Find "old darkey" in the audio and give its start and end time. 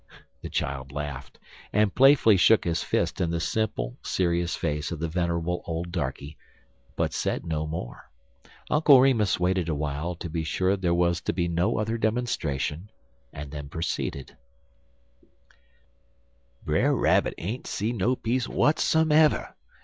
5.67-6.37